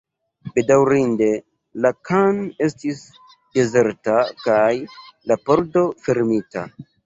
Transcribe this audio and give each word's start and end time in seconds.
Bedaŭrinde, 0.53 1.27
la 1.87 1.91
khan 2.09 2.41
estis 2.69 3.05
dezerta, 3.61 4.19
kaj 4.49 4.73
la 5.33 5.41
pordo 5.49 5.89
fermita. 6.09 6.69